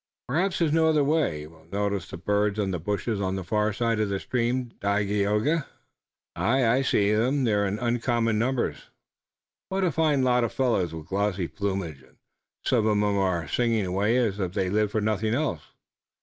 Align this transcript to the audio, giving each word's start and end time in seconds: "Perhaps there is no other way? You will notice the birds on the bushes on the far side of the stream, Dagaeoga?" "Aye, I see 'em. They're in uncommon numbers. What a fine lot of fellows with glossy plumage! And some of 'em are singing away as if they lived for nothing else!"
"Perhaps 0.27 0.57
there 0.57 0.67
is 0.67 0.73
no 0.73 0.87
other 0.89 1.03
way? 1.03 1.41
You 1.41 1.51
will 1.51 1.65
notice 1.71 2.09
the 2.09 2.17
birds 2.17 2.57
on 2.57 2.71
the 2.71 2.79
bushes 2.79 3.21
on 3.21 3.35
the 3.35 3.43
far 3.43 3.71
side 3.71 3.99
of 3.99 4.09
the 4.09 4.19
stream, 4.19 4.71
Dagaeoga?" 4.79 5.67
"Aye, 6.35 6.65
I 6.67 6.81
see 6.81 7.11
'em. 7.11 7.43
They're 7.43 7.67
in 7.67 7.77
uncommon 7.77 8.39
numbers. 8.39 8.89
What 9.69 9.83
a 9.83 9.91
fine 9.91 10.23
lot 10.23 10.43
of 10.43 10.51
fellows 10.53 10.91
with 10.91 11.05
glossy 11.05 11.47
plumage! 11.47 12.01
And 12.01 12.17
some 12.65 12.87
of 12.87 12.97
'em 12.97 13.03
are 13.03 13.47
singing 13.47 13.85
away 13.85 14.17
as 14.17 14.39
if 14.39 14.53
they 14.53 14.71
lived 14.71 14.91
for 14.91 15.01
nothing 15.01 15.35
else!" 15.35 15.61